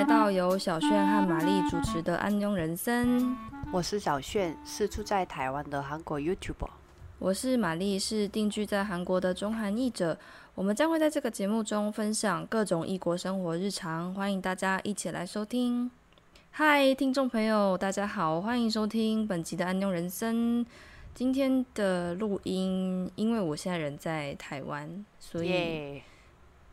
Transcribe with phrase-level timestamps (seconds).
[0.00, 3.20] 来到由小炫和玛丽主持的《安庸人生》。
[3.70, 6.70] 我是小炫，是住在台湾的韩国 YouTuber。
[7.18, 10.18] 我是玛丽，是定居在韩国的中韩译者。
[10.54, 15.90] 我们将会在这个节目中分享各种异国生活日常，欢迎大家一起来收听。
[16.50, 20.64] 嗨，听众朋友，大家好，欢迎收听本集的《安庸人生》。
[21.12, 26.00] 今天的录音，因为我现在人在台湾，所以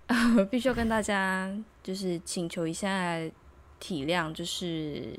[0.49, 1.52] 必须要跟大家
[1.87, 3.17] 就是请求一下
[3.79, 5.17] 体谅，就是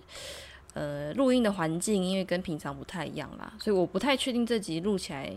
[0.74, 5.32] 呃录音的环境，因为跟平常不太一样啦，所以我不太确定这集录起来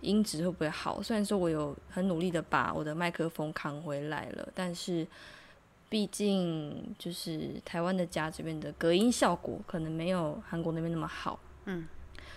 [0.00, 1.02] 音质会不会好。
[1.02, 5.04] 虽然说我有很努力的把我的麦克风扛回来了，但是
[5.88, 11.40] 毕竟就是台湾的家这边的隔音效果可能没有韩国那边那么好。
[11.64, 11.88] 嗯。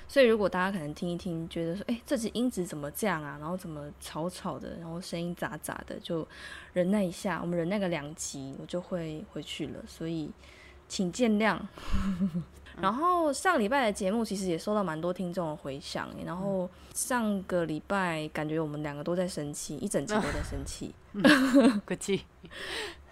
[0.07, 3.37] 所以，如果大家可能听一听，觉得说，哎，这集音质怎么这样啊？
[3.39, 6.27] 然后怎么吵吵的，然后声音杂杂的，就
[6.73, 7.39] 忍耐一下。
[7.41, 9.79] 我们忍耐个两集，我就会回去了。
[9.87, 10.29] 所以，
[10.87, 11.57] 请见谅。
[12.79, 16.09] 然后上礼拜的节目其实也收到蛮多听众的回响。
[16.25, 20.93] 然后上个礼拜感觉我们两个都在生气，一整集都在生气，
[21.85, 22.23] 客气，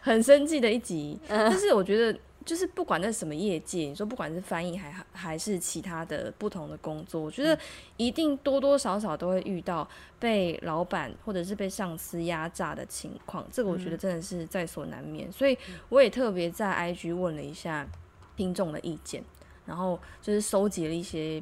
[0.01, 1.19] 很生气的一集。
[1.27, 2.19] 但是我觉得。
[2.43, 7.57] 就是不管在什么业界，你说不管是翻译还还是其他的不同的工作，我觉得
[7.97, 9.87] 一定多多少少都会遇到
[10.19, 13.45] 被老板或者是被上司压榨的情况。
[13.51, 15.31] 这个我觉得真的是在所难免。
[15.31, 15.57] 所以
[15.89, 17.87] 我也特别在 IG 问了一下
[18.35, 19.23] 听众的意见，
[19.65, 21.41] 然后就是收集了一些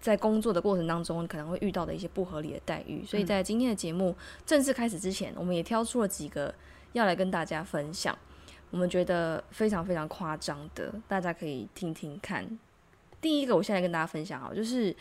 [0.00, 3.04] 在工作的过程当中可能会遇到的一些不合理的待遇。
[3.04, 4.16] 所以在今天的节目
[4.46, 6.54] 正式开始之前，我们也挑出了几个
[6.92, 8.16] 要来跟大家分享。
[8.72, 12.44] 我们觉得非常非常夸张的，大家可以听听看。
[13.20, 14.92] 第一个，我现在跟大家分享啊，就是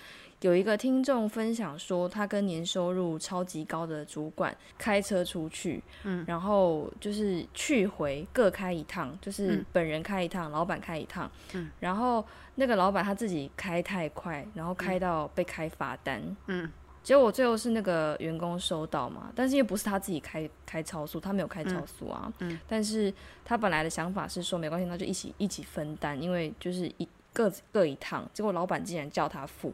[0.42, 12.24] 有一个听众分享说，他跟年收入超级高的主管开车出去，嗯，然后就是去回各开一趟，就是本人开一趟，老板开一趟，嗯，然后
[12.56, 16.70] 那个老板他自己开太快，然后开到被开罚单，嗯。
[17.04, 22.32] 结果最后是那个员工收到嘛，但是又不是他自己开开超速，他没有开超速啊。
[22.40, 22.60] 嗯。
[22.68, 23.12] 但是
[23.44, 28.30] 他本来的想法是说没关系，那就一起一起分担，因为就是一各各一趟。
[28.34, 29.74] 结果老板竟然叫他付，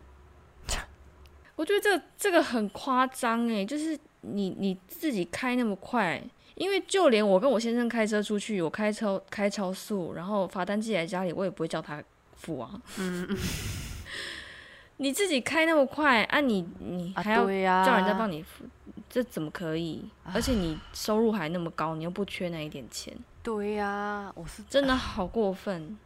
[1.57, 6.23] 我觉得这这个很夸张哎，就是你你自己开那么快，
[6.55, 12.01] 因为就连我跟我先生开车出去，我开超开超速，然后罚单寄来家里，我也不会叫他
[12.35, 12.81] 付啊。
[14.97, 17.46] 你自己开那么快啊，你你还要
[17.85, 18.63] 叫人家帮你付，
[19.08, 20.03] 这怎么可以？
[20.34, 23.16] 而且你收入还那么高，你又不缺那一点钱。
[23.44, 25.97] 对呀，我是真的好过分。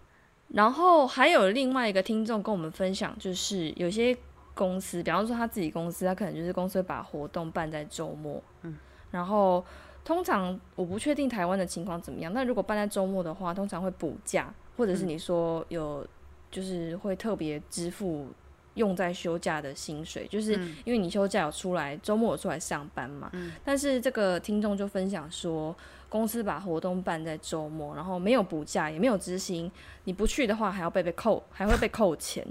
[0.50, 4.16] 然后还有另外一个听众跟我们分享，就是有些
[4.54, 8.44] 公司，比方说他自己公司，他可能就是公司会把活动办在周末。
[8.64, 8.78] 嗯。
[9.10, 9.66] 然后
[10.04, 16.06] 通常我不确定台湾的情况怎么样，但如果办在周末的话，通常会补假，或者是你说有
[16.52, 18.28] 就是会特别支付。
[18.76, 20.54] 用在休假的薪水，就是
[20.86, 23.32] 因为你休假有出来，周末有出来上班嘛。
[23.64, 25.76] 但是这个听众就分享说，
[26.08, 29.72] 公司把活动办在周末，然后没有补假，也没有执行，
[30.06, 32.46] 你不去的话还要被被扣，还会被扣钱。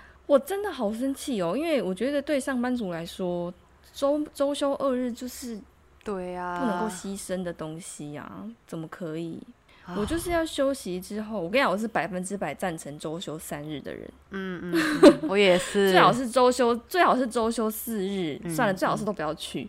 [0.26, 3.52] 我真的好生气哦，因为我觉得对上班族来说，
[3.92, 5.60] 周周休二日就是
[6.04, 8.30] 对呀，不能够牺牲的东西呀，
[8.66, 9.42] 怎么可以？
[9.96, 14.08] 我就是要休息之后，我跟你讲，我是百分之百赞成周休三日的人。
[14.30, 15.90] 嗯嗯，我也是。
[15.92, 18.40] 最好是周休，最好是周休四日。
[18.48, 19.68] 算了，最好是都不要去。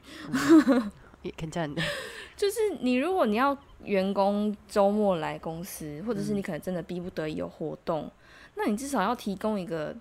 [1.24, 1.82] 也可以这样的。
[2.38, 8.12] 就是你，如果你要员工周末来公司，或者是你可能真的逼不得已有活动，
[8.56, 9.96] 那你至少要提供一个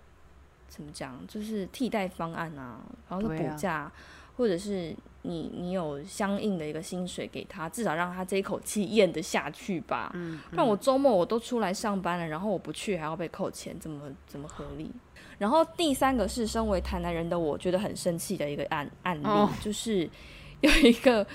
[0.69, 3.91] 怎么讲，就是替代方案啊，然后是补假，
[4.37, 4.95] 或者是。
[5.23, 10.11] 你你有相应的一个薪水给他，至少让他这一口气咽得下去吧。
[10.15, 14.91] 嗯，让我周末我都出来上班了，然后我不去还要被扣钱，怎么怎么合理？
[15.39, 20.09] 然后第三个是身为台南人的我觉得很生气的一个案案例，就是
[20.61, 21.27] 有一个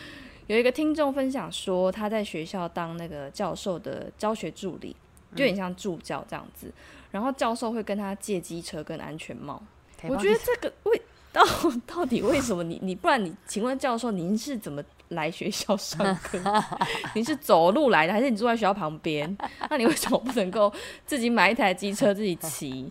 [0.48, 4.96] 有一个听众分享说他在学校当那个教授的教学助理，
[5.36, 6.72] 就有点像助教这样子，
[7.12, 9.62] 然后教授会跟他借机车跟安全帽，
[10.04, 11.02] 我觉得这个为。
[11.36, 11.44] 到
[11.86, 16.40] 到底为什么你你不然你请问教授您是怎么来学校上课？
[17.14, 19.38] 您是走路来的还是你住在学校旁边？
[19.70, 20.72] 那你为什么不能够
[21.06, 22.88] 自己买一台机车自己骑？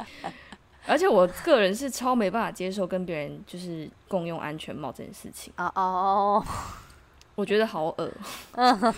[0.87, 6.44] 而且我个人是超没办法接受跟别人就是共用安全帽这件事情啊哦，
[7.35, 8.11] 我觉得好恶，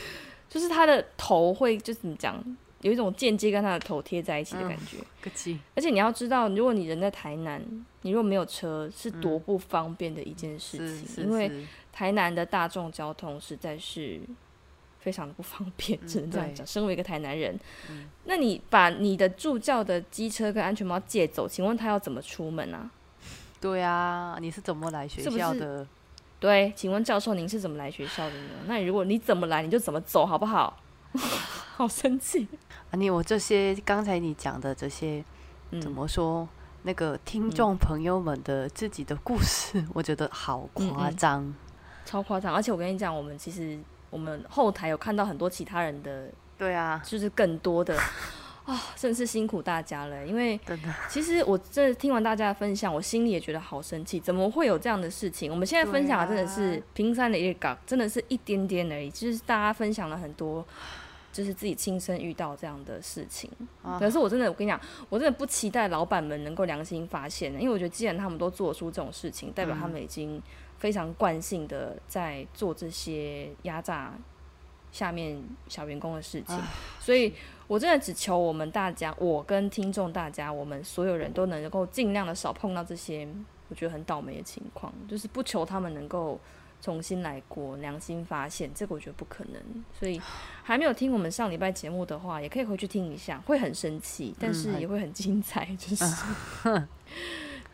[0.51, 2.43] 就是他的头会就怎么讲？
[2.83, 4.99] 有一种间接跟他的头贴在一起的感觉，
[5.75, 7.63] 而且你要知道，如果你人在台南，
[8.03, 11.25] 你如果没有车，是多不方便的一件事情。
[11.25, 11.51] 因为
[11.93, 14.21] 台南的大众交通实在是
[15.01, 16.67] 非常的不方便，只能这样讲。
[16.67, 17.59] 身为一个台南人，
[17.89, 22.91] 嗯那你把你的助教的机车跟安全帽借走，请问他要怎么出门啊？
[23.59, 25.87] 对啊，你是怎么来学是不是校的？
[26.39, 28.51] 对，请问教授您是怎么来学校的呢？
[28.67, 30.79] 那如果你怎么来，你就怎么走，好不好？
[31.77, 32.47] 好生气，
[32.91, 35.25] 啊，你我这些刚才你讲的这些
[35.71, 36.49] 嗯怎么说？
[36.83, 41.53] 那个听众朋友们的自己的故事， 我觉得好夸张。
[42.05, 42.55] 超夸张！
[42.55, 43.77] 而且我跟你讲，我们其实
[44.09, 47.99] 我们后台有看到很多其他人的，对啊，就是更多的
[48.65, 50.25] 啊，真的是辛苦大家了。
[50.25, 55.51] 因为真的，其实我这听完大家的分享，我心里也觉得好生气，怎么会有这样的事情？
[55.51, 60.65] 我们现在分享的真的是啊平山的一个港，真的是一点点而已，就是大家分享了很多。
[61.37, 63.51] 就是自己亲身遇到这样的事情，
[63.83, 63.99] 啊。
[63.99, 64.81] 可是我真的，我跟你讲，
[65.11, 70.43] 我真的不期待老板们能够良心发现，因为我觉得既然他们都做出这种事情，代表他们已经
[70.79, 74.15] 非常惯性的在做这些压榨
[74.91, 75.39] 下面
[75.69, 76.69] 小员工的事情，啊
[76.99, 77.35] 所以
[77.67, 83.29] 我真的只求我们大家，我跟听众大家，我们所有人都能够尽量的少碰到这些
[83.69, 86.41] 我觉得很倒霉的情况，就是不求他们能够
[86.81, 89.63] 重新来过，良心发现，这个我觉得不可能。
[89.99, 90.21] 所以
[90.63, 96.05] 还没有听我们上礼拜节目的话，也可以回去听一下，会很生气，但是也会很精彩，就是。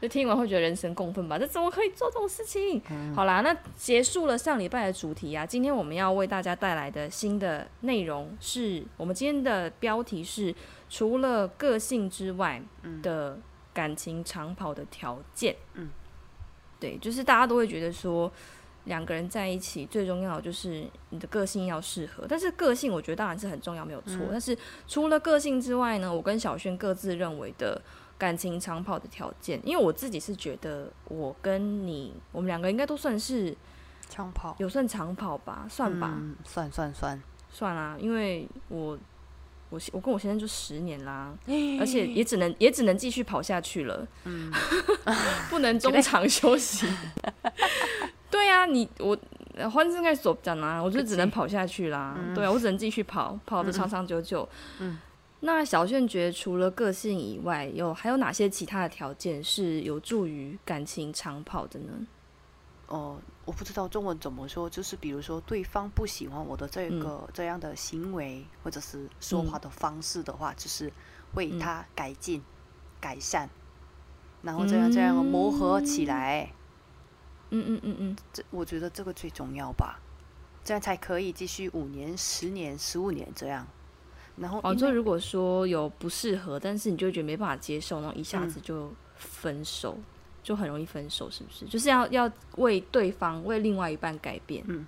[0.00, 1.38] 就听完会觉得人神共愤吧？
[1.38, 2.82] 这怎么可以做这种事情？
[3.14, 10.52] 好啦，那结束了上礼拜的主题啊，今天我们要为大家带来的新的内容是我们今天的标题是
[10.90, 12.60] 除了个性之外
[13.00, 13.38] 的
[13.72, 15.54] 感情长跑的条件。
[15.74, 15.88] 嗯，
[16.80, 18.28] 对，就是大家都会觉得说
[18.84, 24.18] 两个人在一起最重要的就是你的个性要适合，但是个性我觉得当然是很重要，没有错。
[24.30, 24.56] 但是
[24.86, 27.80] 除了个性之外呢，我跟小轩各自认为的。
[28.18, 33.52] 感情长跑的条件，因为我自己是觉得，我跟你，我们两个应该都算是
[34.08, 34.54] 长跑。
[34.60, 37.20] 有算长跑吧，算吧，嗯，算算算，
[37.50, 38.96] 算啦，因为我
[39.70, 41.34] 我我跟我先生就十年啦，
[41.80, 44.52] 而且也只能也只能继续跑下去了，嗯，
[45.50, 46.86] 不能中 场休息。
[48.66, 49.18] 对啊，你我
[49.70, 52.16] 欢应该所讲啊，我就只能跑下去啦。
[52.34, 54.48] 对啊，我只能继续跑，跑的长长久久。
[54.78, 54.98] 嗯。
[55.44, 62.06] 那小炫觉得，除了个性以外，有还有哪些其他的条件是有助于感情长跑的呢？
[62.86, 70.92] 哦，我不知道中文怎么说，就是比如说对方不喜欢我的这个、这样的行为或者是说话的方式的话，就是
[71.34, 72.40] 为他改进、
[73.00, 73.50] 改善，
[74.42, 76.52] 然后这样这样磨合起来。
[77.52, 80.00] 嗯嗯嗯嗯，这我觉得这个最重要吧，
[80.64, 83.66] 这样才可以继续五年、十年、十五年这样。
[84.36, 90.04] 然后哦，就如果说有不适合，但是你就觉得没办法接受，然后一下子就分手，嗯、
[90.42, 91.66] 就很容易分手，是不是？
[91.66, 94.64] 就是要要为对方、为另外一半改变。
[94.66, 94.86] 嗯，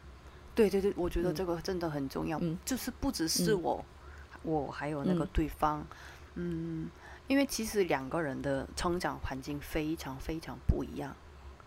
[0.54, 2.38] 对对对，我觉得这个真的很重要。
[2.40, 3.84] 嗯，就是不只是我，
[4.32, 5.86] 嗯、我还有那个对方。
[6.36, 6.88] 嗯，
[7.28, 11.14] 因为其实两个人的成长环境非常非常不一样。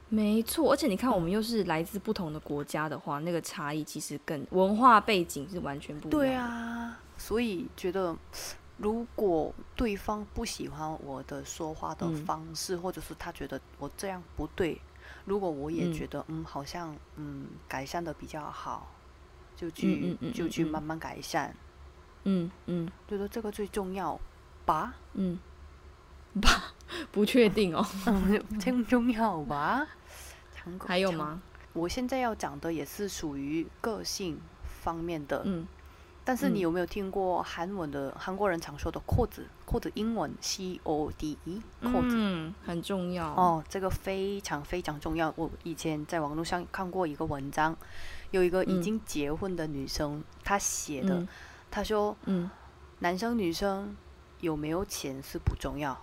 [0.09, 6.19] 没错，而且你看，我们又是来自不同的国家的话，那个差异其实更文化背景是完全不一样。
[6.19, 7.00] 对啊。
[7.18, 8.15] 所以觉得，
[8.77, 14.80] 如果对方不喜欢我的说话的方式，嗯、或者是他觉得我这样不对，
[15.25, 18.91] 如果我也觉得嗯，嗯好像嗯改善的比较好，
[19.55, 21.55] 就去、嗯、就去慢慢改善。
[22.24, 24.20] 嗯嗯，觉得这个最重要
[24.63, 24.93] 吧？
[25.15, 25.39] 嗯，
[26.39, 26.72] 吧，
[27.17, 27.83] 不确定哦。
[28.59, 29.88] 最重要吧？
[30.86, 31.41] 还有吗？
[31.74, 34.39] 我现在要讲的也是属于个性
[34.83, 35.41] 方面的。
[35.45, 35.67] 嗯。
[36.24, 39.47] 但是你有没有听过韩文的韩国人常说的扣子？
[39.65, 45.33] 扣子英文 C O D E，扣子，嗯，很重要哦，这个非常非常重要。
[45.38, 47.75] 我以前在网络上看过一个文章，
[48.31, 51.25] 有一个已经结婚的女生，她写的，
[51.71, 52.51] 她说，嗯，
[53.00, 53.95] 男生女生
[54.41, 55.97] 有没有钱是不重要，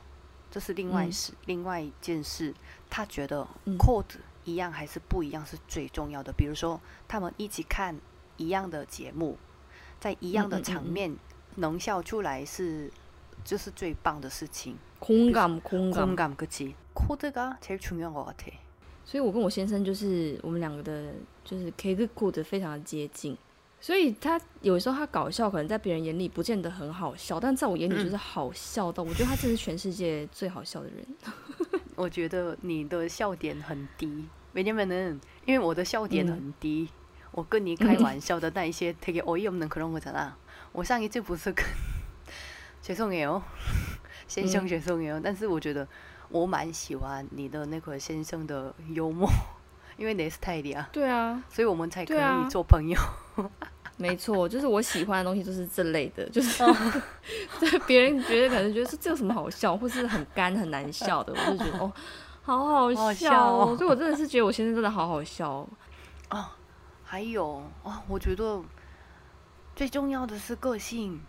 [0.53, 2.53] 这是另外事，另外一件事。
[2.89, 3.47] 她觉得
[3.77, 6.33] 扣子一样还是不一样是最重要的。
[6.33, 7.95] 比如说，他们一起看
[8.37, 9.37] 一样的节目。
[9.99, 11.13] 在一样的场面
[11.55, 12.89] 能笑出来是，
[13.43, 14.77] 就是最棒的事情。
[14.97, 18.53] 空感，空感，空感，그치코드가제일중요한것같아。
[19.03, 21.11] 所以我跟我先生就是我们两个的，
[21.43, 23.37] 就是 K 跟 Code 非常的接近。
[23.84, 31.06] 所以他有时候他搞笑可能在别人眼里不见得很好笑但在我眼里就是好笑到我觉得他真是全世界最好笑的人。
[31.94, 36.88] 我觉得你的笑点很低没见面呢因为我的笑点很低
[37.32, 40.34] 我跟你开玩笑的那一些 takeaway 能可能会怎样
[40.72, 41.62] 我上一次不是跟
[42.80, 43.42] 学送给哦
[44.26, 45.86] 先生学送给哦但是我觉得
[46.30, 49.28] 我蛮喜欢你的那个先生的幽默
[49.96, 50.88] 因为你是泰迪啊。
[50.92, 51.40] 对啊。
[51.48, 52.98] 所以我们才可以做朋友。
[53.96, 56.64] 没错，就是我喜欢的东西就是这类的，就是
[57.60, 61.92] 对别人觉得可能觉得是这有什么好笑，或是很干很难笑的，我就觉得哦，
[62.42, 63.76] 好好笑哦。
[63.76, 65.66] 所以我真的是觉得我先生真的好好笑
[66.30, 66.44] 哦。
[67.04, 68.60] 还有哦，我觉得
[69.76, 71.20] 最重要的是个性。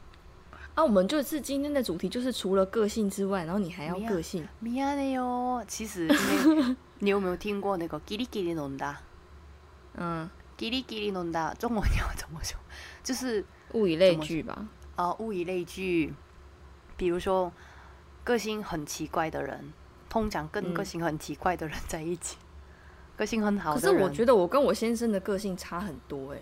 [0.73, 4.45] 啊，我们就是今天的主题，就是除了个性之外，然后你还要个性。
[4.59, 6.05] 咪呀的哟，其实
[6.99, 8.97] 你有没有听过那个“叽里叽里弄哒”？
[9.95, 12.57] 嗯，“叽里叽里弄的， 中文要怎么说？
[13.03, 13.43] 就是
[13.73, 14.67] 物以类聚吧。
[14.95, 16.13] 啊，物以类聚。
[16.97, 17.51] 比如说，
[18.23, 19.73] 个性很奇怪的人，
[20.07, 22.37] 通常跟个性很奇怪的人在一起。
[23.17, 26.39] 个性很好，可是我觉得我跟我先生的个性差很多哎。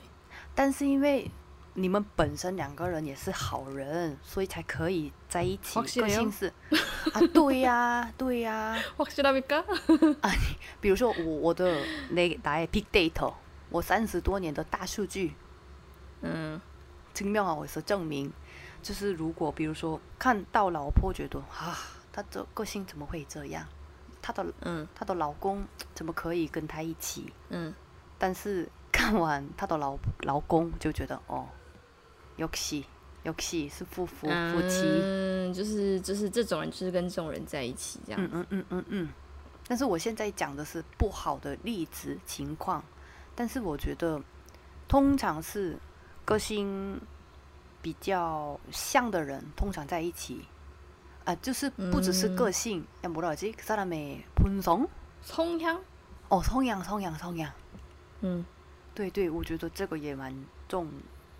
[0.53, 1.29] 但是因为
[1.73, 5.79] 你们本身两个人也是好人，所以才可以在一起。
[5.79, 6.53] 个性是
[7.13, 8.75] 啊，对呀，对呀。
[8.95, 9.63] 확실합니 까？
[10.21, 10.31] 啊，
[10.79, 13.33] 比如说我我的那那也 big data。
[13.73, 15.33] 我三十多年的大数据，
[16.21, 16.61] 嗯，
[17.11, 18.31] 精妙啊，我是证明，
[18.83, 21.75] 就是如果比如说看到老婆觉得啊，
[22.11, 23.65] 她的个性怎么会这样？
[24.21, 25.65] 她的嗯，她的老公
[25.95, 27.33] 怎么可以跟她一起？
[27.49, 27.73] 嗯，
[28.19, 31.47] 但是看完她的老老公就觉得哦。
[32.35, 32.85] 尤其，
[33.23, 38.21] 尤其是夫妇夫妻，嗯，就是就是这种人，就是跟这种人在一起这样。
[38.21, 39.09] 嗯嗯嗯嗯嗯。
[39.67, 42.83] 但是我现在讲的是不好的例子情况，
[43.34, 44.22] 但是我觉得，
[44.88, 45.78] 通常是
[46.24, 47.00] 个性
[47.82, 50.42] 比较像的人，通常在一起，
[51.24, 54.86] 啊，就是不只是个性，要뭐라하지그사람의본 성，
[55.24, 55.78] 성향
[56.28, 57.50] 哦，성향성향성 향。
[58.20, 58.44] 嗯，
[58.94, 60.34] 对对，我觉得这个也蛮
[60.68, 60.88] 重。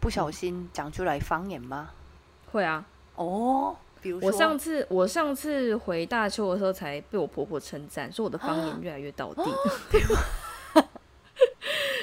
[0.00, 1.90] 不小心讲出来方言吗？
[2.50, 2.84] 会啊。
[3.14, 9.42] 哦，比如我上次我上次回大邱的时候，才被我婆婆称赞，说我的方言越来越到地。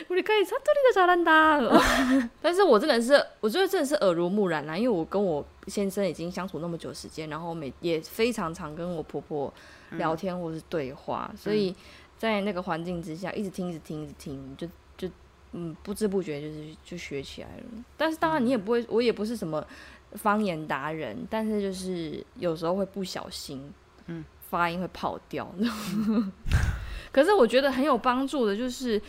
[0.10, 1.60] 我可以唱多里的小兰达。
[2.42, 9.54] 但是我真的是，我觉得真的是耳濡目染啦，因为我跟我先生已经相处那么久时间，然后每也非常常跟我婆婆
[9.92, 11.76] 聊天或是对话，所以。
[12.18, 15.08] 在那个环境之下，一直听，一直听，一直听，就就
[15.52, 17.64] 嗯，不知不觉就是就学起来了。
[17.96, 19.66] 但是当然你也不会，我也不是什么
[20.14, 23.74] 方言达人，但是就是有时候会不小心，
[24.08, 25.50] 嗯，发音会跑掉。
[27.12, 29.02] 可是我觉得很有帮助的，就是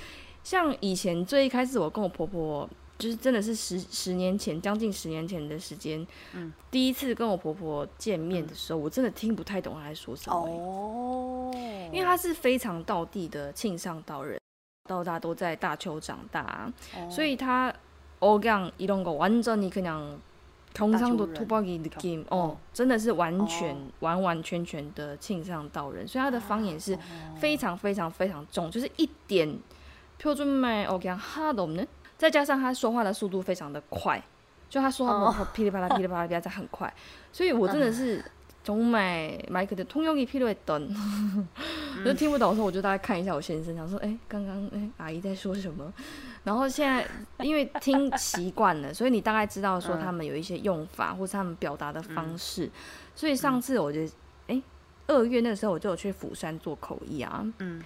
[0.42, 2.68] 像以前最一开始，我跟我婆婆。
[2.98, 10.36] 就是真的是十十年前，将近十年前的时间，嗯，第一次跟我婆婆见面的时候，我真的听不太懂她在说什么。
[10.36, 11.48] 哦，
[11.92, 14.40] 因为她是非常道地的庆尚道人，
[14.89, 16.69] 到大都在大邱长大，
[17.09, 17.73] 所以她
[18.19, 20.19] 哦这样一种个完整你可能
[20.73, 26.97] 通常都突破给的 game 哦，真的是完全完完全全的庆尚道人，所以她的方言是
[27.39, 29.57] 非常非常非常重，就是一点
[30.17, 34.21] 标准말어그냥하나도 없는再加上他说话的速度非常的快，
[34.69, 36.93] 就他说话噼里啪啦噼里啪啦啪啦在很快，
[37.31, 38.23] 所以我真的是
[38.68, 40.94] 从买麦克的通用一批都会等，
[42.04, 45.90] 就听不懂的时候我就大概看一下我先生，想说哎刚刚哎阿姨在说什么，
[46.44, 47.02] 然后现在
[47.42, 52.70] 因为听习惯了，所以你大概知道说他们有一些用法或是他们表达的方式，
[53.14, 54.00] 所以上次我就
[54.48, 54.62] 哎
[55.06, 57.42] 二月那个时候我就有去釜山做口译啊。
[57.60, 57.82] 嗯。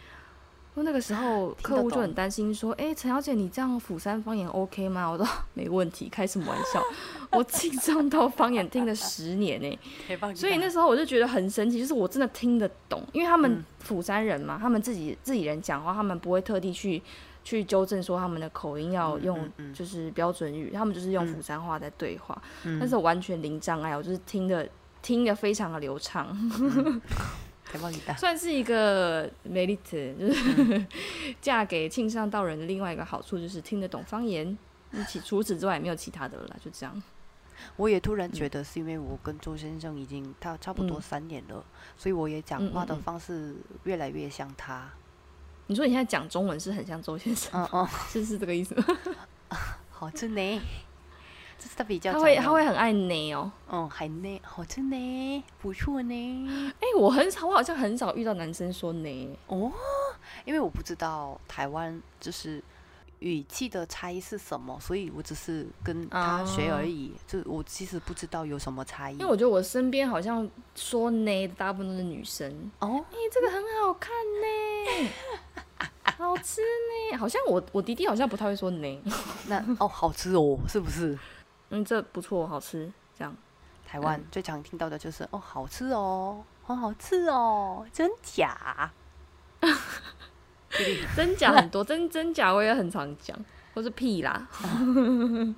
[0.74, 6.82] 那个时候客户就很担心，说：“哎，陈小姐，你这样釜山方言 OK 吗？”我说：“没问题，开什么玩笑？
[7.30, 9.78] 我进藏到方言听了十年呢，
[10.34, 17.02] 所以那时候我就觉得很神奇，就是我真的听得懂，因为他们釜山人嘛，他们自己自己人讲话，他们不会特地去
[17.44, 22.40] 去纠正说他们的口音要用就是标准语，他们就是用釜山话在对话，
[22.80, 24.66] 但是完全零障碍，我就是听的
[25.02, 26.26] 听的非常的流畅。
[28.16, 30.86] ”算是一个美利特，就是
[31.40, 34.56] 嫁给庆尚道人的另外一个好处，就是听得懂方言。
[35.08, 37.02] 其除此之外也没有其他的了，就这样。
[37.76, 41.64] 我也突然觉得是因为我跟周先生已经他差不多三年了，
[41.96, 44.90] 所以我也讲话的方式越来越像他。
[45.68, 48.74] 你说你现在讲中文是很像周先生，哦哦，是不是这个意思？
[49.90, 50.60] 好，真的。
[51.62, 53.50] 这是他比较他会他会很爱你哦。
[53.70, 56.72] 嗯，还呢，好吃呢，不错呢。
[56.80, 59.70] 哎，我很少，我好像很少遇到男生说呢哦，
[60.44, 62.60] 因为我不知道台湾就是。
[63.24, 64.76] 语气的差异是什么？
[64.80, 67.12] 所以我只是跟他学而已。
[67.24, 69.12] 就我其实不知道有什么差异。
[69.12, 72.52] 因为我觉得我身边好像说呢的大部分都是女生。
[72.80, 74.10] 哦，哎，这个很好看
[74.42, 75.08] 呢，
[76.18, 77.16] 好吃呢。
[77.16, 79.02] 好像我我弟弟好像不太会说呢。
[79.46, 81.16] 那哦，好吃哦，是不是？
[81.72, 82.92] 嗯，这不错，好吃。
[83.18, 83.34] 这样，
[83.86, 88.90] 台湾最常听到的就是哦，好吃哦，好好吃哦，真假？
[91.16, 93.38] 真假很多，真真假我也很常讲，
[93.74, 94.48] 或是屁啦。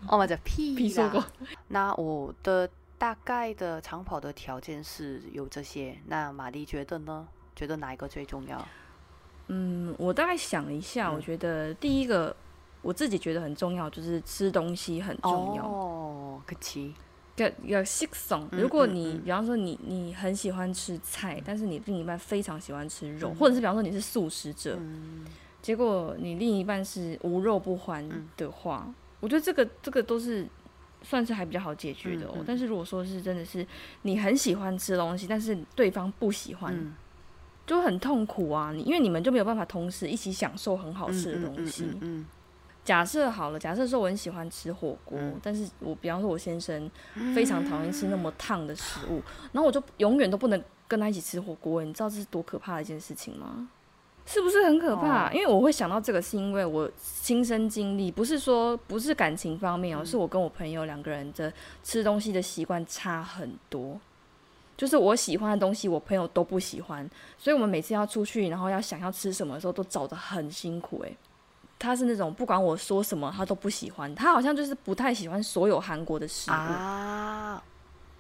[0.09, 1.25] 哦，或者屁 屁说过。
[1.69, 5.99] 那我的大概的长跑的条件是有这些。
[6.07, 7.27] 那玛丽觉得呢？
[7.57, 8.67] 觉得哪一个最重要？
[9.49, 12.35] 嗯，我大概想了一下，我觉得第一个
[12.85, 15.67] 我自己觉得很重要，就是吃东西很重要。
[15.67, 16.95] 哦，可惜。
[17.37, 18.47] 要要稀松。
[18.53, 24.79] 如果你比方说你你很喜欢吃菜，但是你另一半非常喜欢吃肉，或者是比方说你是素食者，
[25.61, 28.89] 结果你另一半是无肉不欢的话，
[29.19, 30.47] 我觉得这个这个都是
[31.03, 32.45] 算是还比较好解决的哦。
[32.47, 33.67] 但是如果说是真的是
[34.03, 36.95] 你很喜欢吃东西，但是对方不喜欢，
[37.67, 38.71] 就很痛苦啊！
[38.73, 41.85] 你因为你们就没有办法同时一起享受很好吃的东西。
[42.85, 46.91] 假设好了，假设说我很喜欢吃火锅，但是我比方说我先生
[47.35, 49.23] 非常讨厌吃那么烫的食物，
[49.53, 53.69] 然后我就永远都不能跟他一起吃火锅，你知道这是多可怕的一件事情吗？
[54.27, 55.31] 是不是很可怕？
[55.33, 64.01] 因为我会想到这个，是因为我亲身经历，不是说不是感情方面哦，是我跟我朋友两个人的吃东西的习惯差很多，
[64.77, 71.17] 就是我喜欢的东西，我朋友都不喜欢，所以我们每次要出去，然后要想要吃什么的时候，都找得很辛苦诶。
[71.85, 74.13] 他是那种不管我说什么，他都不喜欢。
[74.15, 76.55] 他好像就是不太喜欢所有韩国的食物。
[76.55, 77.63] 啊。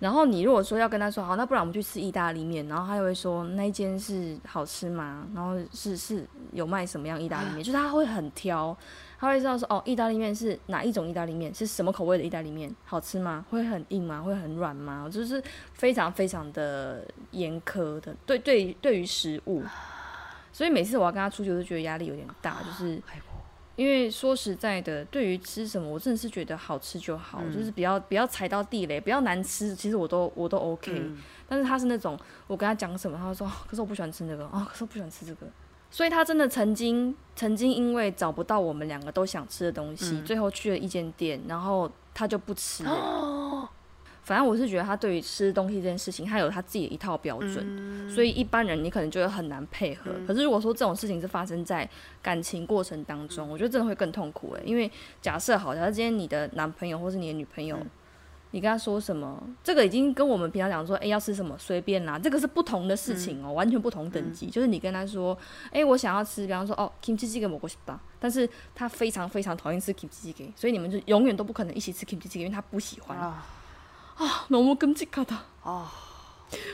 [0.00, 5.26] 然后你如果说要跟他说好，那不然我们去吃意大利面，然后他就会说那一间是好吃吗？
[5.34, 7.58] 然后是是有卖什么样意大利面？
[7.64, 8.76] 就是他会很挑，
[9.18, 13.46] 他会知道说哦，意大利面是哪一种意大利面，是什么口味的意大利面，好吃吗？
[13.48, 14.20] 会很硬吗？
[14.20, 15.08] 会很软吗？
[15.10, 19.62] 就是非常非常的严苛的，对对对于食物。
[20.52, 23.00] 所以每次我要跟他出去，我就觉得压力有点大，就是。
[23.76, 31.02] 因为说实在的，对于吃什么，我真的是觉得好吃就好，就是不要不要踩到地雷，不要难吃，其实我都我都 OK。
[31.48, 35.46] 但是他是那种，我跟他讲什么，他说，可是我不喜欢吃那个啊，可是我不喜欢吃这个。
[35.90, 42.84] 所以他真的曾经曾经因为找不到我们两个都想吃的东西，最后去了一间店，然后他就不吃。
[44.24, 50.10] 反正我是觉得他对于吃东西这件事情，他有他自己的一套标准，所以一般人你可能就会很难配合。
[50.26, 51.88] 可是如果说这种事情是发生在
[52.22, 54.62] 感情过程当中，我觉得真的会更痛苦诶。
[54.64, 57.78] 因为假设好，假设今天你的男朋友或是你的女朋友，
[58.52, 64.46] 你跟他说什么，这个已经跟我们平常讲说，哎，要吃什么随便啦，这个是不同的事情哦，完全不同等级。
[64.46, 65.36] 就是你跟他说，
[65.72, 73.18] 哎，我想要吃，比方说哦，kimchi jjigae 蘑菇西巴，但是他非常非常讨厌吃 kimchi jjigae，所以你们就永远都不可能一起吃 kimchi jjigae，因为他不喜欢。
[73.18, 73.44] 啊，
[74.49, 75.91] 너무끔찍하다啊，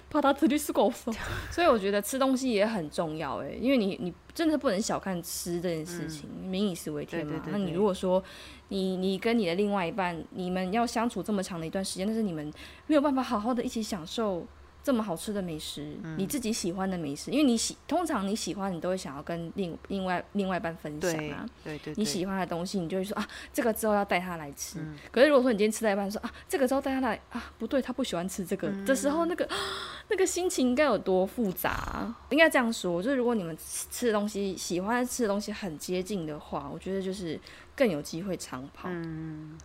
[0.10, 1.16] 怕他吃力수가없어
[1.52, 7.42] 所以我觉得吃东西也很重要哎，因为你你真的不能小看吃这件事情，民以食为天嘛。
[7.48, 8.24] 那你如果说
[8.70, 12.52] 你你跟你的另外一半，你们要相处这么长的一段时间，但是你们
[12.88, 14.46] 没有办法好好的一起享受。
[14.83, 21.47] 这么好吃的美食，你自己喜欢的美食，因为你喜通常你喜欢，你都会想要跟另另外另外一半分享啊。
[21.63, 21.93] 对对。
[21.97, 24.79] 你喜欢的东西，你就会说啊，这个之后要带他来吃。
[25.11, 29.47] 可是如果说你今天吃到一半说啊，这个之后带他来啊，不对，他不喜欢吃这个的时候，那个
[30.09, 32.15] 那个心情应该有多复杂？
[32.31, 37.39] 应该这样说，就是如果你们吃的东西喜欢吃的东西很接近的话，我觉得就是
[37.77, 38.89] 更有机会长跑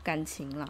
[0.04, 0.68] 感情啦。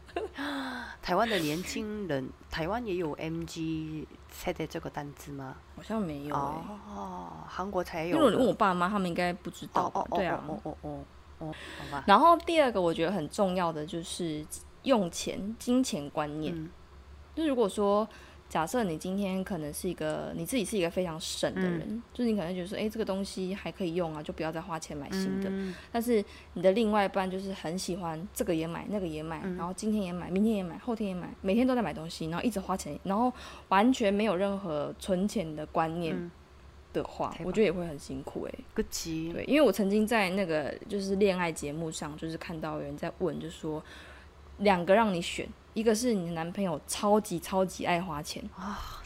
[1.01, 5.56] 台湾的年轻人，台湾也有 MG 菜的这个单字吗？
[5.76, 8.16] 好像没有哦，韩国才有。
[8.16, 9.90] 因为我问我爸妈，他们应该不知道。
[10.10, 11.04] 对啊，哦哦哦
[11.38, 12.04] 哦，好吧。
[12.06, 14.46] 然后第二个我觉得很重要的就是
[14.84, 16.70] 用钱、金钱观念。
[17.34, 18.08] 就如果说。
[18.50, 25.48] 假设你今天可能是一个你自己是一个非常省的人，就是你可能觉得说，哎，这个东西还可以用啊，就不要再花钱买新的。
[25.92, 26.22] 但是
[26.54, 33.32] 你的另外一半就是很喜欢这个也买，那个也买，然后今天也买，明天也买，后天也买，每天都在买东西，然后一直花钱，然后
[33.68, 36.28] 完全没有任何存钱的观念
[36.92, 38.54] 的话，我觉得也会很辛苦哎。
[39.32, 43.80] 对，因为我曾经在那个就是恋爱节目上，就是看到有人在问，就说
[44.58, 45.48] 两个让你选。
[45.73, 49.03] 一个是你的男朋友超级超级爱花钱啊，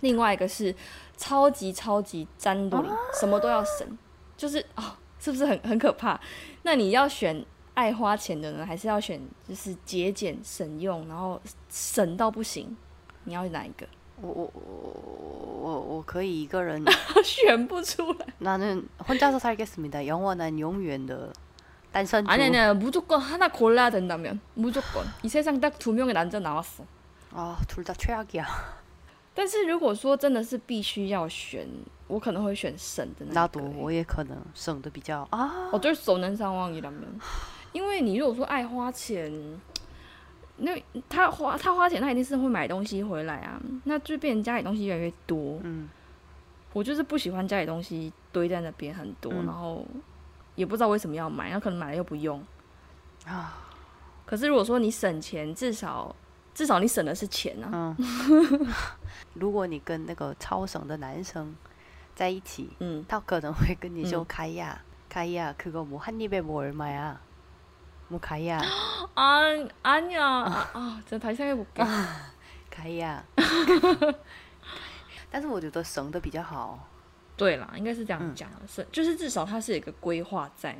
[0.00, 0.72] 另外一个是
[1.16, 2.76] 超级超级占理，
[3.18, 3.98] 什么都要省，
[4.36, 6.20] 就是啊，是不是很很可怕？
[6.62, 12.76] 那你要选爱花钱的人，还是要选就是节俭省用，然后省到不行？
[13.24, 13.86] 你要哪一个？
[14.20, 14.60] 我我我
[15.60, 16.84] 我我可以一个人
[17.24, 18.26] 选不出来。
[18.40, 21.32] 나는혼자서살겠습니다영원한永远的。
[21.96, 26.84] 아니 아니야 무조건 하나 골라야 된다면 무조건 이 세상 딱 두 명의 남자 나왔어.
[27.32, 28.46] 아, 둘 다 최악이야.
[29.34, 31.66] 但是如果说真的是必须要选，
[32.06, 33.54] 我可能会选省的那个。
[33.60, 35.70] 나도我也可能省的比较啊。
[35.72, 37.18] 어쩔 수 없는 상황이라면.
[37.72, 39.32] 因为你如果说爱花钱，
[40.58, 43.58] 那他花他花钱，他一定是会买东西回来啊。
[43.84, 44.76] 那就变成家里东
[47.82, 49.86] 西堆在那边很多，然后
[50.56, 52.42] 也不知道为什么要买，然后可能买了又不用
[53.26, 53.58] 啊。
[54.24, 56.14] 可是如果说你省钱，至少
[56.54, 57.96] 至少你省的是钱啊。
[59.34, 61.54] 如果你跟那个超省的男生
[62.14, 68.62] 在一起，嗯，他可能会跟你说开呀开呀，그거뭐한입에뭐얼마야뭐가 야？
[69.14, 69.42] 啊
[69.82, 71.84] 아니야啊，再다시생각해볼게
[72.70, 73.24] 开呀。
[75.30, 76.88] 但是我觉得省的比较好。
[77.37, 80.75] 对啦，应该是这样讲，是就是至少它是有一个规划在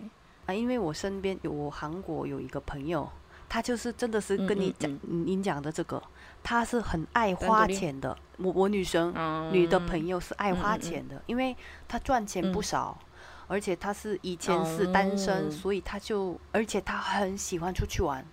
[0.47, 0.53] 啊。
[0.53, 3.07] 因为我身边有我韩国有一个朋友，
[3.47, 6.01] 他就是真的是跟你讲您讲的这个，
[6.41, 8.17] 他是很爱花钱的。
[8.37, 9.13] 我我女生
[9.53, 11.55] 女的朋友是爱花钱的，因为
[11.87, 12.97] 她赚钱不少，
[13.47, 18.25] 而且她是以前是单身，所以她就而且她很喜欢出去玩。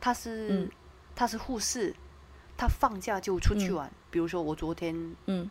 [0.00, 0.70] 她是
[1.16, 1.94] 她是护士，
[2.56, 3.90] 她放假就出去玩。
[4.08, 4.94] 比如说我昨天
[5.26, 5.50] 嗯。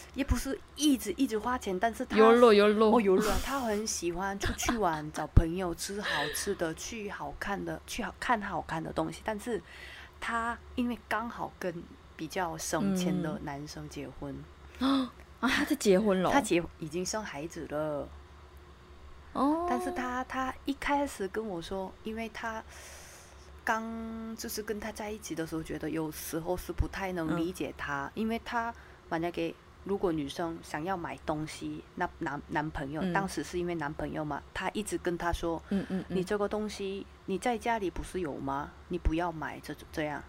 [0.13, 9.21] 也不是一直一直花钱，但是他有乐有乐哦有乐，他很喜欢出去玩，找朋友吃好吃的，去好看的，去好看好看的东西。
[9.23, 9.61] 但是
[10.19, 11.81] 他因为刚好跟
[12.17, 14.35] 比较省钱的男生结婚
[14.79, 18.09] 啊，他在结婚了，他结已经生孩子了
[19.31, 19.65] 哦。
[19.69, 22.61] 但是他他一开始跟我说，因为他
[23.63, 28.75] 刚就是跟他在一起的时候，觉得有时候是不太能理解他，因为他
[29.09, 29.55] 만약给。
[29.83, 38.71] 如果女生想要买东西，那男男朋友当时是因为男朋友嘛，他一直跟她说：“嗯嗯，你这个东西你在家里不是有吗？
[38.89, 40.21] 你不要买这这样。”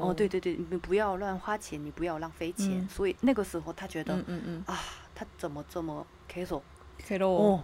[0.00, 2.88] 哦，对对对，你不要乱花钱，你不要浪费钱。
[2.88, 4.80] 所以那个时候他觉得，嗯嗯啊，
[5.14, 7.62] 他怎么这么 c a 哦，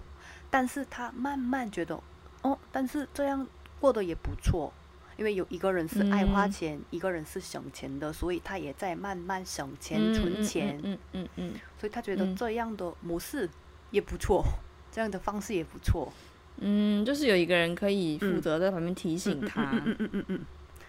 [0.50, 1.98] 但是他慢慢觉得，
[2.42, 3.46] 哦，但是这样
[3.80, 4.70] 过得也不错，
[5.18, 10.80] 因为有一个人是爱花钱，一个人是省钱的，所以他也在慢慢省钱存钱。
[10.82, 13.50] 嗯嗯嗯，所以他觉得这样的模式
[13.90, 14.42] 也不错，
[14.90, 16.10] 这样的方式也不错。
[16.56, 19.70] 嗯，就是有一个人可以负责在旁边提醒他。
[19.72, 20.40] 嗯嗯嗯嗯，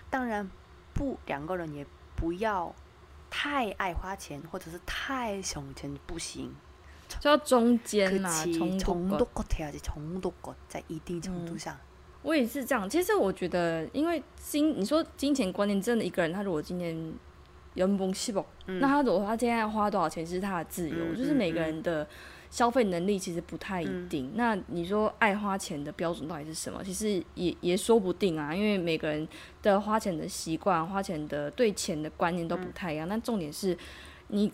[0.10, 0.50] 当然。
[0.92, 2.76] 不，两个人也不要
[3.30, 6.54] 太爱花钱，或者是太省钱，不行，
[7.22, 8.30] 就要中间嘛，
[8.78, 8.78] 重
[9.18, 11.78] 度过还是重度过，在一定程度上。
[12.22, 12.90] 我也是这样。
[12.90, 17.14] 其实我觉得，因为金，你说金钱观念真的一个人，他如果今天
[17.74, 22.08] 人崩西崩，那他如果他今天要花多少钱，是他的自由，就是每个人的。
[22.52, 24.32] 消费能力其实不太一定。
[24.34, 26.84] 那你说爱花钱的标准到底是什么？
[26.84, 29.28] 其实也也说不定啊，因为每个人
[29.62, 33.08] 的花钱的习惯、花钱的对钱的观念都不太一样。
[33.08, 33.78] 那重点是，
[34.30, 34.52] 你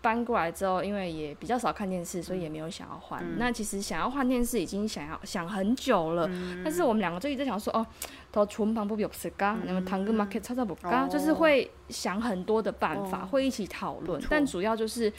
[0.00, 3.24] 搬过来之后，因为也比较少看电视，所以也没有想要换。
[3.38, 6.28] 那其实想要换电视已经想要想很久了，
[6.62, 7.86] 但是我们两个就一直想说，哦，
[8.30, 11.08] 到厨房不有时间，那么堂哥 market 찾아볼 까？
[11.08, 14.22] 就是会想很多的办法，会一起讨论。
[14.28, 15.10] 但主要就是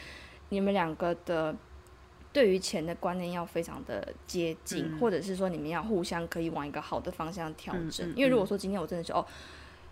[0.50, 1.56] 你们两个的
[2.32, 8.08] 对于钱的观念要非常的接近，或者是说你们要互相可以往一个好的方向调整。
[8.16, 9.26] 因为如果说今天我真的说，哦。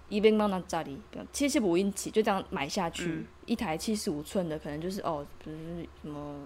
[0.08, 0.98] 一边放到家里，
[1.32, 5.56] 七十五英尺就这样买下去，一台七十五寸的可能就是哦，不是
[6.02, 6.36] 什么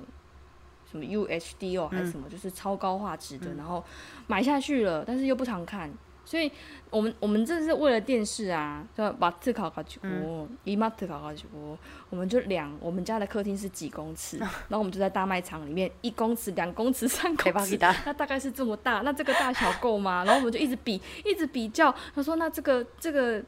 [0.91, 3.83] 什么 UHD 哦，还是什么，就是超高画质的，然后
[4.27, 5.93] 买下去了，但是又不常看。
[6.33, 6.51] 所以，
[6.89, 20.25] 我们我们这是为了电视啊，就把特考考几波，伊马特考考去锅，我们就量我们家的客厅是几公尺， 然后我们就在大卖场里面一公尺、两公尺、 三公尺，那大概是这么大，那这个大小够吗？
[20.25, 21.95] 然后我们就一直比，一直比较。
[22.15, 23.43] 他说：“那这个这个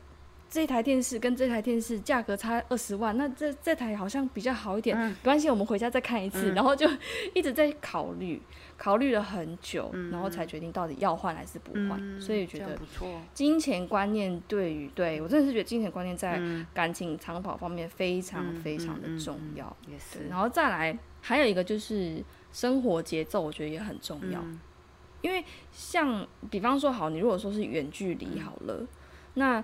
[0.48, 6.88] 这台电视跟这台电视价格差二十万，那这这台好像比较好一点，没关系，我们回家再看一次。”然后就
[7.34, 8.40] 一直在考虑。
[8.76, 12.20] 考虑了很久，然后才决定到底要换还是不换。
[12.20, 12.76] 所以觉得
[13.32, 16.42] 金钱观念对于对我真的是觉得金钱观念在
[16.74, 19.74] 感情长跑方面非常非常的重要。
[19.86, 22.20] 也是，然后再来还有一个就是
[22.52, 24.44] 生活节奏，我觉得也很重要。
[25.22, 28.84] 因为像比方说，好，你如果说是远距离好了，
[29.34, 29.62] 那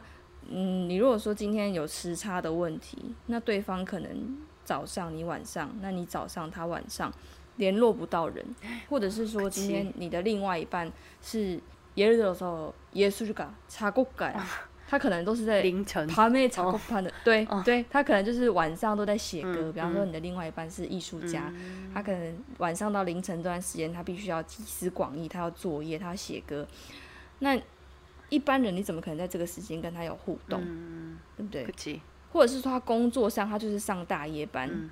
[0.51, 7.11] 嗯，你如果说今天有时差的问题，那对方可能早上你晚上，那你早上他晚上。
[7.57, 8.43] 联络不到人，
[8.89, 11.61] 或者是说今天你的另外一半是
[11.97, 14.35] 耶日的时候，耶稣就搞查过改，
[14.89, 19.71] 他可能都是在凌晨他没查过盘的，对对，他可能就是晚上都在写歌。
[19.71, 21.53] 比方说你的另外一半是艺术家，
[21.93, 26.67] 他可能晚上到凌晨这段时间，他必须要集思广益，他要作业，他要写歌。
[27.41, 27.61] 那
[28.31, 30.61] 一般人你怎么可能在这个时间跟他有互动？
[31.37, 32.01] 对不对？
[32.33, 34.90] 或者是说他工作上他就是上大夜班。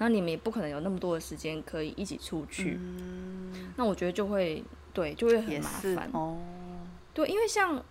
[0.00, 2.78] 那你们也不可能有那么多的时间可以一起出去，
[3.74, 6.38] 那我觉得就会对，就会很麻烦哦。
[7.12, 7.82] 对，因为像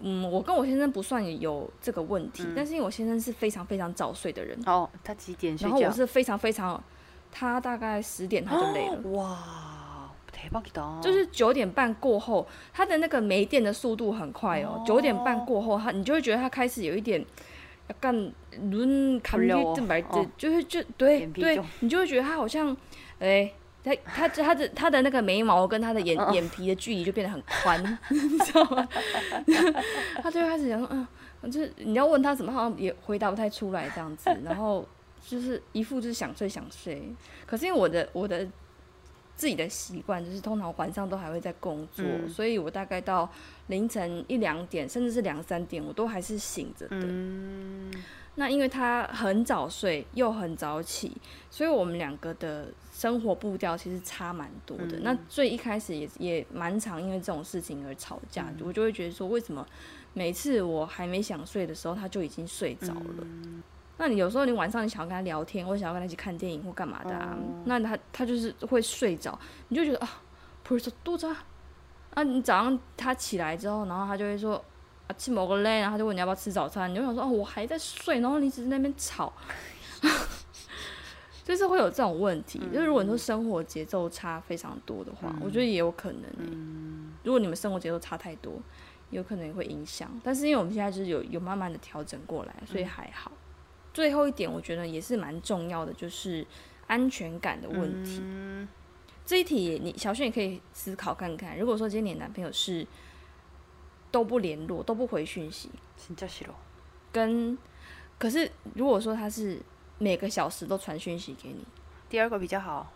[0.00, 5.76] 嗯，我跟我先生不算有这个问题，但是因为我先生是非常非常早睡的人哦，他几点睡觉？
[5.78, 6.84] 然后我是非常非常，
[7.32, 9.00] 他大概十点他就累了。
[9.12, 9.67] 哇！
[11.02, 17.24] 就是九点半过后他的那个没电的速度很快哦九点半过后他你就会觉得他开始有一点
[18.00, 18.32] 干
[18.70, 19.36] 伦卡
[20.36, 22.76] 就是就对对你就会觉得他好像
[23.18, 23.50] 哎
[23.82, 28.86] 他他他的他的那个眉毛跟他的眼眼皮的距离就变得很宽你知道吗
[30.22, 31.06] 他就开始想说嗯
[31.50, 34.86] 就是你要问他什么好像也回答不太出来这样子然后
[35.24, 37.14] 就是一副就是想睡想睡
[37.46, 38.46] 可是因为我的我的
[39.38, 43.30] 自己的习惯，就是通常晚上都还会在工作，所以我大概到
[43.68, 47.06] 凌晨一两点，甚至是两三点，我都还是醒着的。
[48.34, 51.16] 那因为他很早睡又很早起，
[51.50, 54.98] 所以我们两个的生活步调其实差蛮多的。
[55.02, 59.64] 那最一开始也也蛮常因为这种事情而吵架，我就会觉得说，为什么
[60.14, 63.26] 每次我还没想睡的时候，他就已经睡着了？
[63.98, 67.36] 那你有时候你晚上你想要跟他聊天，或想要跟他一起看电影或干嘛的啊？
[67.66, 70.22] 那他他就是会睡着，你就觉得啊，
[70.62, 71.28] 不是说多着
[72.14, 72.22] 啊？
[72.22, 74.64] 你早上他起来之后，然后他就会说。
[75.08, 79.32] 啊，吃某个嘞，然后他就问你要不要吃早餐，你就想说哦，我还在睡，然后你只是那边吵，
[81.42, 82.58] 就是会有这种问题。
[82.70, 86.24] 就是如果你说生活节奏差非常多的话，我觉得也有可能。
[86.36, 88.60] 嗯，如果你们生活节奏差太多，
[89.08, 90.10] 有可能也会影响。
[90.22, 93.32] 但是因为我们现在就是有有慢慢的调整过来，所以还好。
[93.97, 96.45] 最后一点，我觉得也是蛮重要的，就是
[96.87, 98.21] 安全感的问题。
[99.25, 101.57] 这一题，你小轩也可以思考看看。
[101.57, 102.85] 如果说今天你男朋友是。
[104.13, 105.71] 都不联络，都不回讯息，
[107.11, 107.57] 跟
[108.19, 109.59] 可是如果说他是
[109.97, 111.65] 每个小时都传讯息给你，
[112.07, 112.93] 第二个比较好，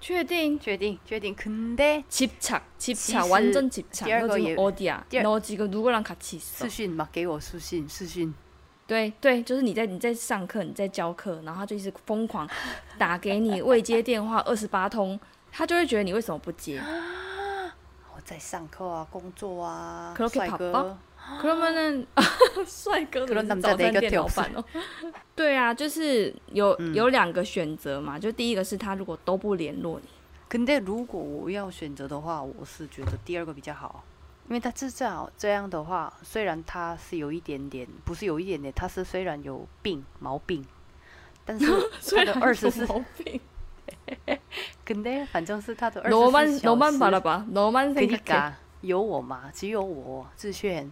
[0.00, 0.58] 确定？
[0.58, 0.98] 确定？
[1.04, 1.32] 确定？
[1.32, 2.02] 肯定？
[2.10, 8.34] 집착집착완전집착第二个也어디야너지금누구랑같이私讯嘛，给我私信，私讯。
[8.85, 12.47] 对对，就是你在你在上课，你在教课，然后他就一直疯狂
[12.97, 15.19] 打给你，未接电话二十八通，
[15.51, 16.81] 他就会觉得你为什么不接？
[18.15, 20.97] 我在上课啊，工作啊， 帅哥，
[21.39, 22.07] 可能们
[22.65, 24.63] 帅哥可能早餐店老板哦。
[25.35, 30.07] 对啊，就是有有两个选择嘛，就第一个是他如果都不联络你，
[30.49, 34.03] 肯定如果我要选择的话，我是觉得第二个比较好，
[34.49, 40.65] 因为他至少这样的话，虽然他是有一点点，不是有一点点，他是虽然有病毛病，
[41.45, 41.65] 但是
[42.15, 42.85] 他 的二十四。
[44.85, 46.65] 肯定，反正是他的二十四小时。
[46.65, 49.49] 罗曼巴拉巴，罗曼生卡，有我吗？
[49.53, 50.91] 只有我自炫。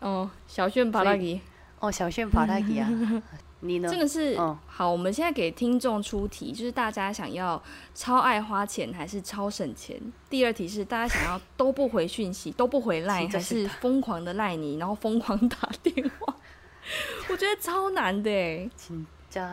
[0.00, 1.40] 哦，小炫帕拉吉。
[1.78, 2.90] 哦，小炫帕拉吉啊。
[3.60, 3.88] 你呢？
[3.88, 4.90] 真的是好。
[4.90, 7.62] 我们现在给听众出题，就是大家想要
[7.94, 10.00] 超爱花钱还是超省钱？
[10.28, 16.36] 第二题是大家想要都不回讯息，都不回赖，还是疯狂的赖你，然后疯狂打电话？
[17.28, 18.68] 我觉得超难的哎。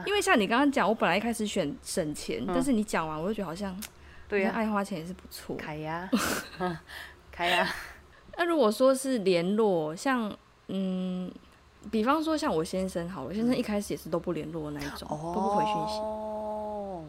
[0.07, 3.79] 因为像你刚刚讲，我本来一开始选省钱，但是你讲完，我就觉得好像，
[4.27, 5.55] 对呀，爱花钱也是不错。
[5.55, 6.09] 开呀，
[7.31, 7.69] 开呀。
[8.39, 10.35] 那如果说是联络，像
[10.69, 11.31] 嗯，
[11.91, 17.03] 比方说像我先生，好，我先生一开始也是都不联络那一种，都不回讯息，哦，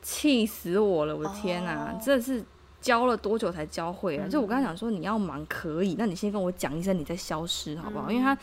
[0.00, 1.16] 气死我了！
[1.16, 2.44] 我的天哪，真的是
[2.80, 4.28] 教了多久才教会啊？
[4.28, 8.10] 就我刚才讲说你要忙可以，那你先跟我讲一声，你再消失好不好？
[8.10, 8.36] 因为他，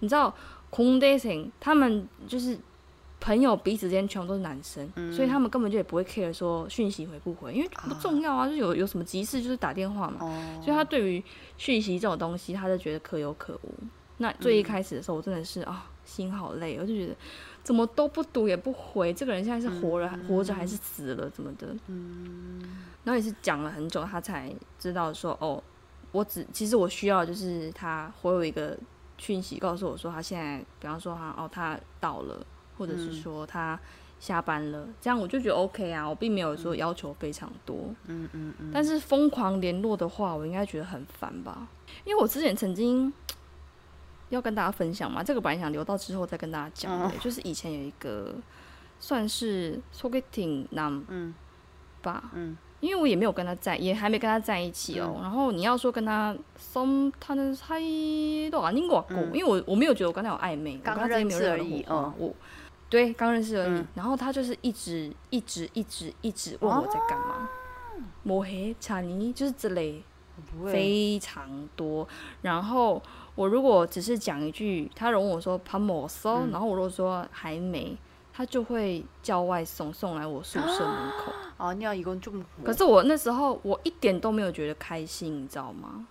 [0.00, 0.34] 你知道，
[0.70, 2.58] 空 dating 他们就是。
[3.18, 10.20] 朋友彼此之间全部都是男生，所以他们根本就也不会 care 说讯息回不回，因为不重要啊，就有有什么急事就是打电话嘛。
[10.62, 11.24] 所以他对于
[11.56, 13.70] 讯息这种东西，他就觉得可有可无。
[14.18, 17.14] 那最一开始的时候，我真的是啊，心好累，我就觉得
[17.62, 21.68] 怎么都不读也不回，这个人现在是活了活着还是死了怎么的？
[21.86, 22.60] 嗯，
[23.04, 25.62] 然后也是讲了很久，他才知道说哦，
[26.12, 28.76] 我只其实我需要就是他回我一个
[29.18, 32.44] 讯息，告诉我说他现在，比方说他哦他到了。
[32.78, 33.80] 或者是说他
[34.20, 37.74] 下班了，这样我就觉得 OK 啊，我并没有说要求非常多。
[38.04, 38.70] 嗯嗯嗯。
[38.70, 41.66] 但是疯狂联络的话，我应该觉得很烦吧？
[42.04, 43.10] 因为我之前曾经
[44.30, 48.34] 要跟大家分享嘛，这个本来想留到之后再跟大家讲的，就是以前有一个
[48.98, 51.34] 算是 sogeting 男嗯
[52.02, 55.18] 吧嗯，因为我也没有跟他在，也还没跟他在一起哦。
[55.20, 57.80] 然后你要说跟他松他的猜
[58.50, 62.12] 都啊宁过过，因为我我没有觉得我跟他有暧昧，刚认识而已哦。
[62.18, 62.32] 我
[62.88, 63.84] 对，刚认识而已。
[63.94, 67.48] 然后他就是一直一直一直一直问我在干嘛，
[68.22, 70.02] 抹黑、查尼，就是这类
[70.72, 72.06] 非常多。
[72.42, 73.02] 然后
[73.34, 77.96] 我如果只是讲一句，他问我说“潘某搜”，然后我如果说还没，
[78.32, 81.32] 他就会叫外送送来我宿舍门口。
[81.56, 82.32] 哦，你要一共就……
[82.62, 86.06] 可是我那时候我一点都没有觉得开心，你知道吗？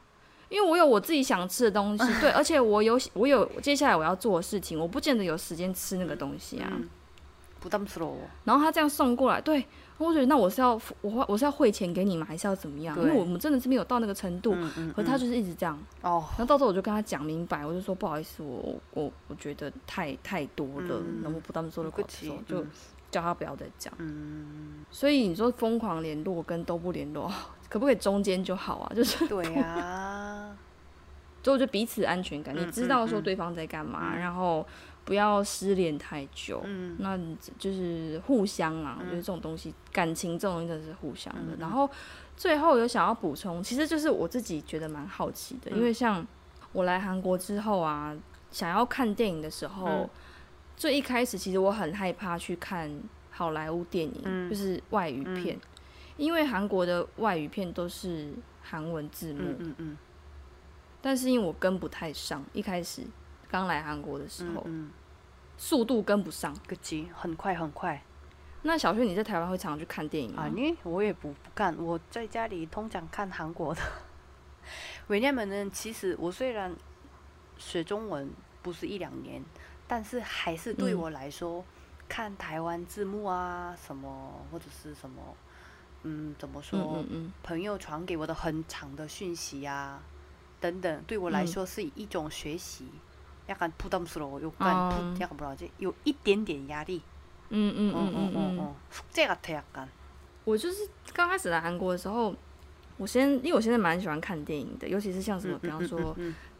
[0.49, 6.71] 因为我有我自己想吃的东西，对， 而且我有我有接下来我要做的事情，我不见得有时间吃那个东西啊。
[7.59, 8.15] 不当吃喽。
[8.43, 9.65] 然后他这样送过来，对，
[9.97, 12.25] 我觉得那我是要我我是要汇钱给你吗？
[12.25, 12.97] 还是要怎么样？
[12.97, 14.53] 因为我们真的是没有到那个程度。
[14.95, 15.77] 可是他就是一直这样。
[16.01, 16.23] 哦。
[16.31, 22.65] 然后到时候我就跟他讲明白，我就说不好意思，我我我觉得太太多了，那我不当做的广受就。
[23.11, 23.93] 叫他不要再讲。
[23.99, 27.31] 嗯，所以你说疯狂联络跟都不联络，
[27.69, 28.91] 可不可以中间就好啊？
[28.93, 30.53] 就是对呀，
[31.41, 34.65] 就就彼此安全感，你知道说对方在干嘛，然后
[35.05, 36.61] 不要失联太久。
[36.65, 37.17] 嗯，那
[37.57, 41.55] 就是互相啊，我觉得这种东西，感情这种东西是互相的。
[41.57, 41.89] 然后
[42.35, 46.27] 最后有想要补充，其实就是我自己觉得蛮好奇的，因为像
[46.73, 48.13] 我来韩国之后啊，
[48.51, 50.09] 想要看电影的时候。
[50.77, 52.91] 最一开始，其实我很害怕去看
[53.31, 55.57] 好莱坞电影，就是外语片，
[56.17, 59.39] 因为韩国的外语片都是韩文字幕。
[59.57, 59.97] 嗯嗯。
[61.01, 63.03] 但是因为我跟不太上，一开始
[63.48, 64.66] 刚来韩国的时候，
[65.56, 68.02] 速度跟不上，个急，很快很快。
[68.62, 70.44] 那小轩，你在台湾会常常去看电影吗？
[70.44, 73.80] 啊，你我也不不干，我在家里通常看韩国的。
[75.08, 76.74] 왜냐면呢，其实我虽然
[77.58, 78.30] 学中文
[78.62, 79.42] 不是一两年。
[79.92, 81.64] 但是还是对我来说，
[82.08, 85.36] 看台湾字幕啊，什么或者是什么，
[86.04, 87.04] 嗯，怎么说？
[87.42, 90.00] 朋友传给我的很长的讯息啊，
[90.60, 92.86] 等等，对我来说是一种学习。
[93.48, 97.02] 약간부담스러워요간약간뭐라지有一点点压力。
[97.50, 98.74] 嗯嗯嗯嗯嗯嗯。
[98.92, 99.86] 숙제같아약 간。
[100.44, 102.34] 我就是刚开始来韩国的时候，
[102.96, 106.16] 我先因为我现在蛮喜欢看电影的，尤其是像什么，比方说。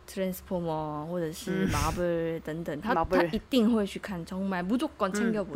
[0.08, 5.56] Transformer 或者是 Marvel 等等，他他一定会去看，从买不做管챙겨不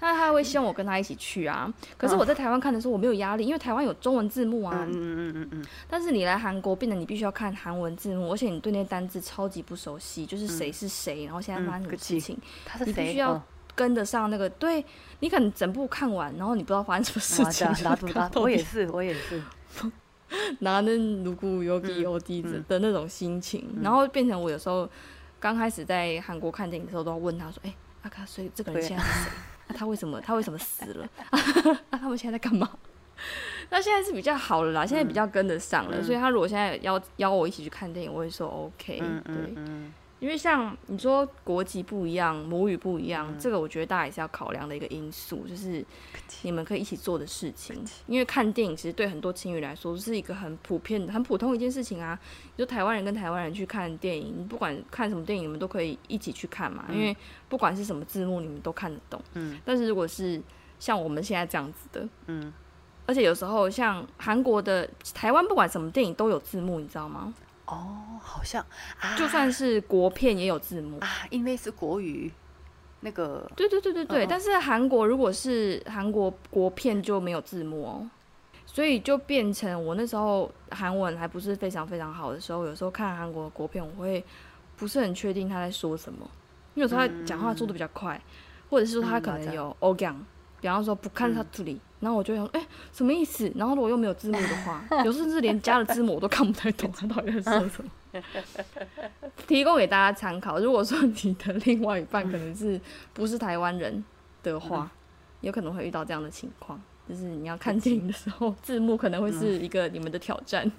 [0.00, 1.72] 那他会希望我跟他一起去啊。
[1.96, 4.84] 可是我在台湾看的时候，我没有压力，因为台湾有中文字幕啊。
[4.86, 12.38] 嗯嗯嗯嗯但是你来韩国，变得你必须要看韩文字幕，而且你对那些单字超级不熟悉，就是谁是谁，然后现在发生什么事情，
[12.86, 13.40] 你必须要
[13.74, 14.48] 跟得上那个。
[14.50, 14.84] 对，
[15.20, 17.68] 你可能整部看完，然后你不知道发生什么事情。
[18.40, 19.42] 我也是，我也是。
[20.60, 24.88] 拿那如果有给有地子的那种心情，然后变成我有时候
[25.38, 29.30] 刚开始在韩国看电影的时候，都要问他说：“哎，阿卡，所以这个人现在是谁？
[29.68, 31.08] 那 他为什么他为什么死了？
[31.90, 32.68] 那 他们现在在干嘛？”
[33.68, 39.54] 那现在是比较好了啦，现在比较跟得上了，所以他如果现在邀邀我一起去看电影，我会说 OK，对。
[40.20, 45.84] 因为像你说国籍不一样，母语不一样，这个我觉得大家也是要考量的一个因素，就是
[46.42, 47.82] 你们可以一起做的事情。
[48.06, 52.18] 因为看电影其实对很多情侣来说是一个很普遍的、很普通一件事情啊。
[52.54, 56.84] 你说台湾人跟台湾人去看电影，不管看什么电影，你们都可以一起去看嘛。
[56.92, 57.16] 因为
[57.48, 59.20] 不管是什么字幕，你们都看得懂。
[59.32, 59.58] 嗯。
[59.64, 60.40] 但是如果是
[60.78, 62.52] 像我们现在这样子的，嗯，
[63.06, 67.32] 而且有时候像韩国的、台湾，不管什么电影都有字幕，你知道吗？
[67.70, 68.64] 哦，好像
[69.16, 70.98] 就算是国片也有字幕。
[70.98, 72.30] 啊，因为是国语
[73.00, 73.48] 那个。
[73.54, 78.10] 对对对对对，但是韩国如果是韩国国片就没有字幕哦，
[78.66, 84.24] 所以就变成我那时候韩文还不是非常非常好的时候，有时候看韩国国片我会
[84.76, 86.28] 不是很确定他在说什么，
[86.74, 88.20] 因为有时候他讲话速度比较快，
[88.68, 90.26] 或者是说他可能有 o g a n
[90.60, 91.78] 比方说不看他这里。
[92.00, 93.52] 然后我就想，哎，什么意思？
[93.54, 97.90] 然后如果又没有字幕的话， 有甚至连加了字幕我都看不太懂他到底在说什么。
[99.46, 100.58] 提供给大家参考。
[100.58, 102.80] 如果说你的另外一半可能是
[103.12, 104.02] 不是台湾人
[104.42, 104.90] 的话，
[105.42, 110.70] 有可能会遇到这样的情况，就是你要看电影的时候，字幕可能会是一个你们的挑战。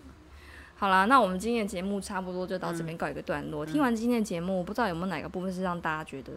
[0.81, 3.63] 好啦，那我们今天的节目差不多就到这边告一个段落。
[3.63, 6.33] 听完今天的节目，不知道有没有哪个部分是让大家觉得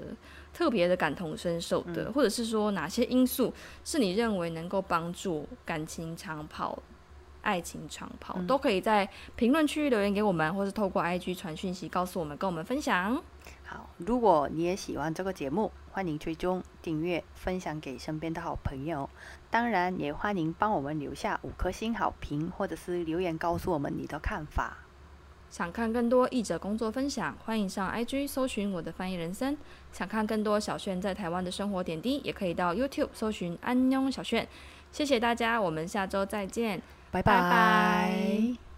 [0.52, 3.50] 特别的感同身受的，或者是说哪些因素
[3.86, 6.78] 是你认为能够帮助感情长跑、
[7.40, 13.22] 爱情长跑，都可以在评论区留言给我们，或是透过 IG 传讯息告诉我们，跟我们分享。
[13.64, 19.08] 好，如果你也喜欢这个节目，欢迎追踪、订阅、分享给身边的好朋友。
[19.54, 24.78] 当然，也欢迎帮我们留下五颗星好评，或者是留言告诉我们你的看法。
[25.48, 29.56] 想看更多译者工作分享，欢迎上 IG 搜寻我的翻译人生。
[29.92, 34.48] 想看更多小炫在台湾的生活点滴，也可以到 YouTube 搜寻安妞小炫。
[34.90, 36.82] 谢谢大家，我们下周再见，
[37.12, 38.73] 拜拜。